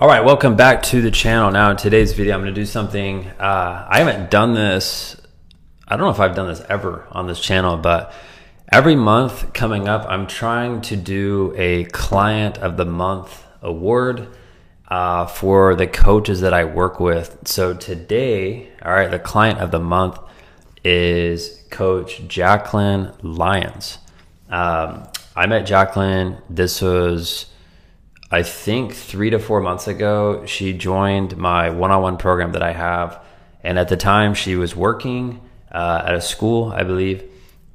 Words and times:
All 0.00 0.08
right, 0.08 0.24
welcome 0.24 0.56
back 0.56 0.82
to 0.84 1.02
the 1.02 1.10
channel. 1.10 1.50
Now 1.50 1.72
in 1.72 1.76
today's 1.76 2.14
video, 2.14 2.34
I'm 2.34 2.40
gonna 2.40 2.52
do 2.52 2.64
something, 2.64 3.26
uh, 3.38 3.86
I 3.86 3.98
haven't 3.98 4.30
done 4.30 4.54
this, 4.54 5.14
I 5.86 5.94
don't 5.94 6.06
know 6.06 6.10
if 6.10 6.20
I've 6.20 6.34
done 6.34 6.48
this 6.48 6.62
ever 6.70 7.06
on 7.10 7.26
this 7.26 7.38
channel, 7.38 7.76
but 7.76 8.14
every 8.72 8.96
month 8.96 9.52
coming 9.52 9.88
up, 9.88 10.06
I'm 10.08 10.26
trying 10.26 10.80
to 10.80 10.96
do 10.96 11.52
a 11.54 11.84
client 11.84 12.56
of 12.56 12.78
the 12.78 12.86
month 12.86 13.44
award 13.60 14.28
uh, 14.88 15.26
for 15.26 15.74
the 15.74 15.86
coaches 15.86 16.40
that 16.40 16.54
I 16.54 16.64
work 16.64 16.98
with. 16.98 17.36
So 17.44 17.74
today, 17.74 18.70
all 18.82 18.92
right, 18.92 19.10
the 19.10 19.18
client 19.18 19.58
of 19.58 19.70
the 19.70 19.80
month 19.80 20.18
is 20.82 21.62
Coach 21.68 22.26
Jaclyn 22.26 23.14
Lyons. 23.20 23.98
Um, 24.48 25.08
I 25.36 25.44
met 25.46 25.66
Jaclyn, 25.66 26.40
this 26.48 26.80
was 26.80 27.50
I 28.30 28.44
think 28.44 28.94
three 28.94 29.30
to 29.30 29.38
four 29.40 29.60
months 29.60 29.88
ago, 29.88 30.46
she 30.46 30.72
joined 30.72 31.36
my 31.36 31.70
one 31.70 31.90
on 31.90 32.00
one 32.02 32.16
program 32.16 32.52
that 32.52 32.62
I 32.62 32.72
have. 32.72 33.20
And 33.64 33.78
at 33.78 33.88
the 33.88 33.96
time, 33.96 34.34
she 34.34 34.54
was 34.54 34.76
working 34.76 35.40
uh, 35.72 36.02
at 36.06 36.14
a 36.14 36.20
school, 36.20 36.70
I 36.70 36.84
believe. 36.84 37.24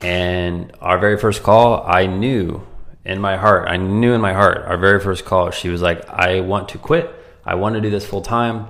And 0.00 0.72
our 0.80 0.98
very 0.98 1.18
first 1.18 1.42
call, 1.42 1.82
I 1.84 2.06
knew 2.06 2.64
in 3.04 3.20
my 3.20 3.36
heart, 3.36 3.68
I 3.68 3.76
knew 3.76 4.12
in 4.12 4.20
my 4.20 4.32
heart, 4.32 4.58
our 4.58 4.78
very 4.78 5.00
first 5.00 5.24
call, 5.24 5.50
she 5.50 5.68
was 5.68 5.82
like, 5.82 6.08
I 6.08 6.40
want 6.40 6.70
to 6.70 6.78
quit. 6.78 7.12
I 7.44 7.56
want 7.56 7.74
to 7.74 7.80
do 7.80 7.90
this 7.90 8.06
full 8.06 8.22
time. 8.22 8.68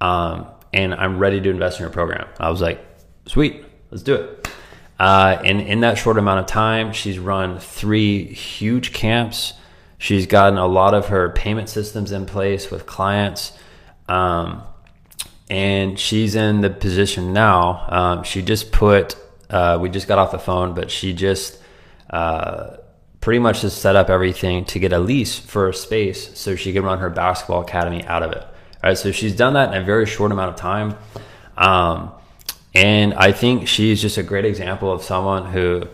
Um, 0.00 0.46
and 0.72 0.94
I'm 0.94 1.18
ready 1.18 1.40
to 1.40 1.50
invest 1.50 1.78
in 1.78 1.84
your 1.84 1.90
program. 1.90 2.28
I 2.38 2.50
was 2.50 2.60
like, 2.60 2.84
sweet, 3.26 3.64
let's 3.90 4.02
do 4.02 4.14
it. 4.14 4.48
Uh, 4.98 5.38
and 5.44 5.60
in 5.60 5.80
that 5.80 5.98
short 5.98 6.18
amount 6.18 6.40
of 6.40 6.46
time, 6.46 6.92
she's 6.92 7.18
run 7.18 7.58
three 7.58 8.24
huge 8.24 8.92
camps 8.92 9.54
She's 9.98 10.26
gotten 10.26 10.58
a 10.58 10.66
lot 10.66 10.94
of 10.94 11.08
her 11.08 11.30
payment 11.30 11.68
systems 11.68 12.12
in 12.12 12.26
place 12.26 12.70
with 12.70 12.86
clients. 12.86 13.52
Um, 14.08 14.62
and 15.48 15.98
she's 15.98 16.34
in 16.34 16.60
the 16.60 16.70
position 16.70 17.32
now. 17.32 17.86
Um, 17.88 18.22
she 18.24 18.42
just 18.42 18.72
put, 18.72 19.16
uh, 19.48 19.78
we 19.80 19.88
just 19.88 20.08
got 20.08 20.18
off 20.18 20.32
the 20.32 20.38
phone, 20.38 20.74
but 20.74 20.90
she 20.90 21.12
just 21.12 21.58
uh, 22.10 22.76
pretty 23.20 23.38
much 23.38 23.62
just 23.62 23.80
set 23.80 23.96
up 23.96 24.10
everything 24.10 24.64
to 24.66 24.78
get 24.78 24.92
a 24.92 24.98
lease 24.98 25.38
for 25.38 25.68
a 25.68 25.74
space 25.74 26.38
so 26.38 26.56
she 26.56 26.72
can 26.72 26.84
run 26.84 26.98
her 26.98 27.10
basketball 27.10 27.62
academy 27.62 28.04
out 28.04 28.22
of 28.22 28.32
it. 28.32 28.42
All 28.42 28.90
right, 28.90 28.98
so 28.98 29.12
she's 29.12 29.34
done 29.34 29.54
that 29.54 29.72
in 29.74 29.82
a 29.82 29.84
very 29.84 30.06
short 30.06 30.32
amount 30.32 30.50
of 30.50 30.56
time. 30.56 30.96
Um, 31.56 32.12
and 32.74 33.14
I 33.14 33.32
think 33.32 33.68
she's 33.68 34.02
just 34.02 34.18
a 34.18 34.22
great 34.22 34.44
example 34.44 34.92
of 34.92 35.02
someone 35.02 35.46
who 35.46 35.88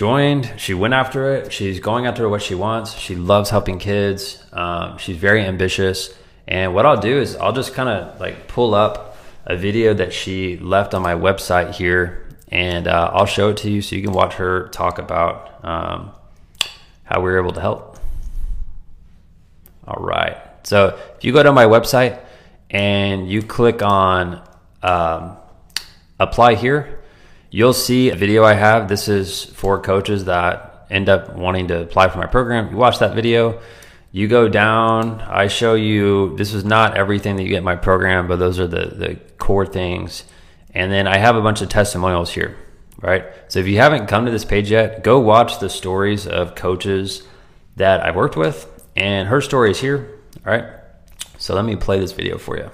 joined. 0.00 0.50
She 0.56 0.72
went 0.72 0.94
after 0.94 1.34
it. 1.34 1.52
She's 1.52 1.78
going 1.78 2.06
after 2.06 2.26
what 2.26 2.40
she 2.40 2.54
wants. 2.54 2.94
She 2.94 3.14
loves 3.14 3.50
helping 3.50 3.78
kids. 3.78 4.42
Um, 4.50 4.96
she's 4.96 5.18
very 5.18 5.42
ambitious. 5.44 6.14
And 6.48 6.74
what 6.74 6.86
I'll 6.86 7.02
do 7.02 7.18
is 7.18 7.36
I'll 7.36 7.52
just 7.52 7.74
kind 7.74 7.90
of 7.90 8.18
like 8.18 8.48
pull 8.48 8.74
up 8.74 9.18
a 9.44 9.58
video 9.58 9.92
that 9.92 10.14
she 10.14 10.56
left 10.56 10.94
on 10.94 11.02
my 11.02 11.12
website 11.12 11.74
here, 11.74 12.26
and 12.48 12.88
uh, 12.88 13.10
I'll 13.12 13.26
show 13.26 13.50
it 13.50 13.58
to 13.58 13.70
you 13.70 13.82
so 13.82 13.94
you 13.94 14.02
can 14.02 14.14
watch 14.14 14.36
her 14.36 14.68
talk 14.68 14.98
about 14.98 15.62
um, 15.62 16.12
how 17.04 17.20
we 17.20 17.30
were 17.30 17.38
able 17.38 17.52
to 17.52 17.60
help. 17.60 17.98
All 19.86 20.02
right. 20.02 20.38
So 20.62 20.98
if 21.18 21.24
you 21.26 21.34
go 21.34 21.42
to 21.42 21.52
my 21.52 21.66
website 21.66 22.18
and 22.70 23.30
you 23.30 23.42
click 23.42 23.82
on 23.82 24.40
um, 24.82 25.36
apply 26.18 26.54
here, 26.54 26.99
You'll 27.50 27.72
see 27.72 28.10
a 28.10 28.14
video 28.14 28.44
I 28.44 28.54
have. 28.54 28.88
This 28.88 29.08
is 29.08 29.44
for 29.44 29.80
coaches 29.80 30.26
that 30.26 30.86
end 30.88 31.08
up 31.08 31.34
wanting 31.34 31.68
to 31.68 31.82
apply 31.82 32.08
for 32.08 32.18
my 32.18 32.26
program. 32.26 32.70
You 32.70 32.76
watch 32.76 33.00
that 33.00 33.14
video, 33.14 33.60
you 34.12 34.28
go 34.28 34.48
down, 34.48 35.20
I 35.20 35.48
show 35.48 35.74
you, 35.74 36.36
this 36.36 36.52
is 36.52 36.64
not 36.64 36.96
everything 36.96 37.36
that 37.36 37.42
you 37.42 37.48
get 37.48 37.58
in 37.58 37.64
my 37.64 37.76
program, 37.76 38.28
but 38.28 38.36
those 38.36 38.58
are 38.58 38.66
the, 38.66 38.86
the 38.86 39.16
core 39.38 39.66
things. 39.66 40.24
And 40.74 40.92
then 40.92 41.06
I 41.06 41.18
have 41.18 41.36
a 41.36 41.40
bunch 41.40 41.60
of 41.60 41.68
testimonials 41.68 42.30
here, 42.30 42.56
right? 43.00 43.24
So 43.48 43.58
if 43.58 43.66
you 43.66 43.78
haven't 43.78 44.06
come 44.06 44.26
to 44.26 44.30
this 44.30 44.44
page 44.44 44.70
yet, 44.70 45.02
go 45.02 45.18
watch 45.18 45.58
the 45.58 45.70
stories 45.70 46.26
of 46.26 46.54
coaches 46.54 47.24
that 47.76 48.04
I've 48.04 48.16
worked 48.16 48.36
with. 48.36 48.66
And 48.96 49.28
her 49.28 49.40
story 49.40 49.72
is 49.72 49.80
here, 49.80 50.18
all 50.46 50.52
right? 50.52 50.64
So 51.38 51.54
let 51.54 51.64
me 51.64 51.74
play 51.74 51.98
this 51.98 52.12
video 52.12 52.38
for 52.38 52.56
you 52.56 52.70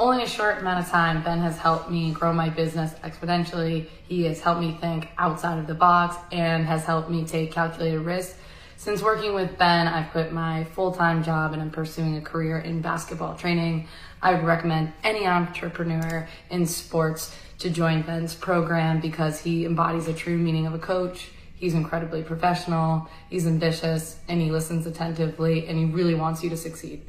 only 0.00 0.22
a 0.22 0.26
short 0.26 0.58
amount 0.58 0.82
of 0.82 0.90
time, 0.90 1.22
Ben 1.22 1.40
has 1.40 1.58
helped 1.58 1.90
me 1.90 2.10
grow 2.10 2.32
my 2.32 2.48
business 2.48 2.94
exponentially. 3.04 3.86
He 4.08 4.24
has 4.24 4.40
helped 4.40 4.62
me 4.62 4.78
think 4.80 5.08
outside 5.18 5.58
of 5.58 5.66
the 5.66 5.74
box 5.74 6.16
and 6.32 6.64
has 6.64 6.84
helped 6.84 7.10
me 7.10 7.26
take 7.26 7.52
calculated 7.52 8.00
risks. 8.00 8.34
Since 8.78 9.02
working 9.02 9.34
with 9.34 9.58
Ben, 9.58 9.86
I've 9.86 10.10
quit 10.10 10.32
my 10.32 10.64
full-time 10.64 11.22
job 11.22 11.52
and 11.52 11.60
I'm 11.60 11.70
pursuing 11.70 12.16
a 12.16 12.22
career 12.22 12.58
in 12.58 12.80
basketball 12.80 13.36
training. 13.36 13.88
I 14.22 14.32
would 14.32 14.42
recommend 14.42 14.94
any 15.04 15.26
entrepreneur 15.26 16.26
in 16.48 16.64
sports 16.64 17.36
to 17.58 17.68
join 17.68 18.00
Ben's 18.00 18.34
program 18.34 19.02
because 19.02 19.40
he 19.40 19.66
embodies 19.66 20.08
a 20.08 20.14
true 20.14 20.38
meaning 20.38 20.66
of 20.66 20.72
a 20.72 20.78
coach. 20.78 21.28
He's 21.56 21.74
incredibly 21.74 22.22
professional, 22.22 23.10
he's 23.28 23.46
ambitious, 23.46 24.18
and 24.28 24.40
he 24.40 24.50
listens 24.50 24.86
attentively, 24.86 25.66
and 25.66 25.76
he 25.76 25.84
really 25.84 26.14
wants 26.14 26.42
you 26.42 26.48
to 26.48 26.56
succeed. 26.56 27.02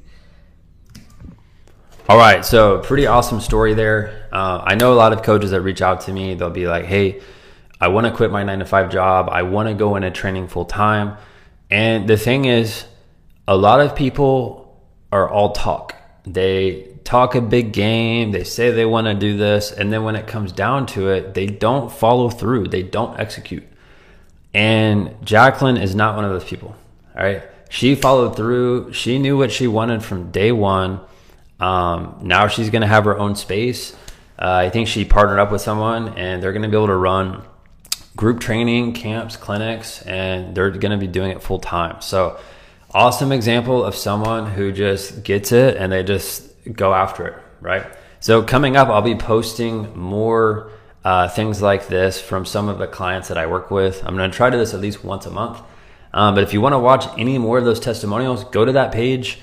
All 2.11 2.17
right, 2.17 2.44
so 2.44 2.79
pretty 2.79 3.07
awesome 3.07 3.39
story 3.39 3.73
there. 3.73 4.27
Uh, 4.33 4.61
I 4.66 4.75
know 4.75 4.91
a 4.91 4.95
lot 4.95 5.13
of 5.13 5.23
coaches 5.23 5.51
that 5.51 5.61
reach 5.61 5.81
out 5.81 6.01
to 6.01 6.11
me. 6.11 6.33
They'll 6.33 6.49
be 6.49 6.67
like, 6.67 6.83
"Hey, 6.83 7.22
I 7.79 7.88
want 7.88 8.05
to 8.05 8.11
quit 8.11 8.31
my 8.31 8.44
nine 8.44 8.59
to 8.59 8.66
five 8.66 8.91
job. 8.91 9.29
I 9.31 9.44
want 9.44 9.69
to 9.69 9.73
go 9.73 9.95
into 9.95 10.11
training 10.11 10.49
full 10.49 10.66
time." 10.66 11.16
And 11.69 12.09
the 12.09 12.17
thing 12.17 12.44
is, 12.44 12.83
a 13.47 13.55
lot 13.55 13.79
of 13.79 13.95
people 13.95 14.77
are 15.13 15.29
all 15.29 15.53
talk. 15.53 15.95
They 16.25 16.89
talk 17.05 17.33
a 17.33 17.39
big 17.39 17.72
game. 17.72 18.31
They 18.31 18.43
say 18.43 18.72
they 18.72 18.85
want 18.85 19.07
to 19.07 19.13
do 19.13 19.38
this, 19.38 19.72
and 19.72 19.93
then 19.93 20.03
when 20.03 20.17
it 20.17 20.28
comes 20.28 20.51
down 20.51 20.88
to 20.88 21.11
it, 21.11 21.33
they 21.33 21.45
don't 21.45 21.89
follow 21.89 22.29
through. 22.29 22.67
They 22.67 22.83
don't 22.83 23.17
execute. 23.22 23.63
And 24.53 25.11
Jaclyn 25.23 25.81
is 25.81 25.95
not 25.95 26.17
one 26.17 26.25
of 26.25 26.31
those 26.31 26.43
people. 26.43 26.75
All 27.16 27.23
right, 27.23 27.43
she 27.69 27.95
followed 27.95 28.35
through. 28.35 28.91
She 28.91 29.17
knew 29.17 29.38
what 29.38 29.53
she 29.53 29.66
wanted 29.66 30.03
from 30.03 30.29
day 30.31 30.51
one 30.51 30.99
um, 31.61 32.17
now 32.23 32.47
she's 32.47 32.69
going 32.69 32.81
to 32.81 32.88
have 32.88 33.05
her 33.05 33.17
own 33.17 33.35
space. 33.35 33.94
Uh, 34.38 34.66
I 34.66 34.69
think 34.69 34.88
she 34.88 35.05
partnered 35.05 35.39
up 35.39 35.51
with 35.51 35.61
someone 35.61 36.17
and 36.17 36.41
they're 36.41 36.51
going 36.51 36.63
to 36.63 36.67
be 36.67 36.75
able 36.75 36.88
to 36.88 36.95
run 36.95 37.44
group 38.16 38.39
training, 38.39 38.94
camps, 38.94 39.38
clinics, 39.38 40.01
and 40.01 40.55
they're 40.55 40.72
going 40.72 40.91
to 40.91 40.97
be 40.97 41.07
doing 41.07 41.31
it 41.31 41.41
full 41.44 41.59
time. 41.59 42.01
So, 42.01 42.39
awesome 42.94 43.31
example 43.31 43.85
of 43.85 43.95
someone 43.95 44.47
who 44.47 44.72
just 44.72 45.23
gets 45.23 45.51
it 45.51 45.77
and 45.77 45.91
they 45.91 46.03
just 46.03 46.49
go 46.73 46.94
after 46.94 47.27
it, 47.27 47.38
right? 47.61 47.85
So, 48.19 48.41
coming 48.41 48.75
up, 48.75 48.89
I'll 48.89 49.03
be 49.03 49.16
posting 49.16 49.97
more 49.97 50.72
uh, 51.05 51.28
things 51.29 51.61
like 51.61 51.88
this 51.88 52.19
from 52.19 52.45
some 52.45 52.69
of 52.69 52.79
the 52.79 52.88
clients 52.88 53.28
that 53.28 53.38
I 53.38 53.45
work 53.45 53.69
with. 53.69 54.03
I'm 54.05 54.17
going 54.17 54.29
to 54.29 54.35
try 54.35 54.49
to 54.49 54.57
do 54.57 54.59
this 54.59 54.73
at 54.73 54.81
least 54.81 55.03
once 55.03 55.28
a 55.28 55.31
month. 55.31 55.61
Um, 56.13 56.35
but 56.35 56.43
if 56.43 56.53
you 56.53 56.59
want 56.59 56.73
to 56.73 56.79
watch 56.79 57.05
any 57.17 57.38
more 57.38 57.57
of 57.57 57.66
those 57.66 57.79
testimonials, 57.79 58.43
go 58.45 58.66
to 58.66 58.72
that 58.73 58.91
page. 58.91 59.39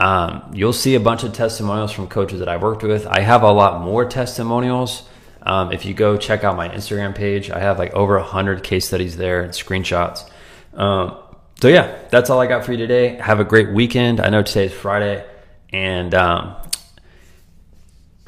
Um, 0.00 0.50
you'll 0.54 0.72
see 0.72 0.94
a 0.94 1.00
bunch 1.00 1.22
of 1.22 1.32
testimonials 1.32 1.92
from 1.92 2.08
coaches 2.08 2.40
that 2.40 2.48
I 2.48 2.56
worked 2.56 2.82
with. 2.82 3.06
I 3.06 3.20
have 3.20 3.42
a 3.42 3.52
lot 3.52 3.82
more 3.82 4.04
testimonials. 4.04 5.04
Um, 5.42 5.72
if 5.72 5.84
you 5.84 5.94
go 5.94 6.16
check 6.16 6.44
out 6.44 6.56
my 6.56 6.68
Instagram 6.68 7.14
page, 7.14 7.50
I 7.50 7.58
have 7.60 7.78
like 7.78 7.92
over 7.92 8.16
100 8.18 8.62
case 8.62 8.86
studies 8.86 9.16
there 9.16 9.42
and 9.42 9.52
screenshots. 9.52 10.28
Um, 10.74 11.16
so, 11.60 11.68
yeah, 11.68 11.96
that's 12.10 12.30
all 12.30 12.40
I 12.40 12.46
got 12.46 12.64
for 12.64 12.72
you 12.72 12.78
today. 12.78 13.16
Have 13.16 13.38
a 13.38 13.44
great 13.44 13.70
weekend. 13.70 14.20
I 14.20 14.30
know 14.30 14.42
today 14.42 14.66
is 14.66 14.72
Friday. 14.72 15.24
And 15.72 16.14
um, 16.14 16.56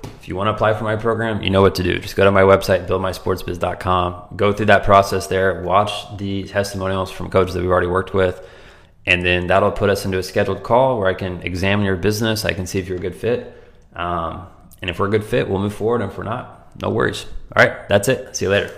if 0.05 0.29
you 0.29 0.37
want 0.37 0.49
to 0.49 0.53
apply 0.53 0.75
for 0.75 0.85
my 0.85 0.97
program, 0.97 1.43
you 1.43 1.51
know 1.51 1.61
what 1.61 1.75
to 1.77 1.83
do. 1.83 1.99
Just 1.99 2.17
go 2.17 2.25
to 2.25 2.31
my 2.31 2.43
website, 2.43 2.87
buildmysportsbiz.com. 2.87 4.37
Go 4.37 4.53
through 4.53 4.67
that 4.67 4.85
process 4.85 5.27
there. 5.27 5.63
Watch 5.63 6.17
the 6.17 6.45
testimonials 6.45 7.11
from 7.11 7.31
coaches 7.31 7.55
that 7.55 7.61
we've 7.61 7.71
already 7.71 7.89
worked 7.89 8.15
with. 8.15 8.41
And 9.07 9.25
then 9.25 9.47
that'll 9.49 9.73
put 9.73 9.91
us 9.91 10.05
into 10.05 10.19
a 10.19 10.23
scheduled 10.23 10.63
call 10.63 10.99
where 10.99 11.09
I 11.09 11.15
can 11.15 11.43
examine 11.43 11.85
your 11.85 11.97
business. 11.97 12.45
I 12.45 12.53
can 12.53 12.67
see 12.67 12.79
if 12.79 12.89
you're 12.89 12.99
a 12.99 13.01
good 13.01 13.17
fit. 13.17 13.55
Um, 13.95 14.47
and 14.81 14.91
if 14.91 14.99
we're 14.99 15.09
a 15.09 15.11
good 15.11 15.25
fit, 15.25 15.49
we'll 15.49 15.61
move 15.61 15.75
forward. 15.75 16.01
And 16.01 16.11
if 16.11 16.17
we're 16.17 16.25
not, 16.25 16.81
no 16.81 16.91
worries. 16.91 17.27
All 17.55 17.65
right, 17.65 17.89
that's 17.89 18.09
it. 18.09 18.35
See 18.37 18.47
you 18.47 18.51
later. 18.51 18.77